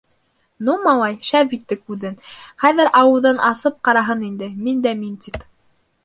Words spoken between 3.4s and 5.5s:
асып ҡараһын инде, мин дә мин тип.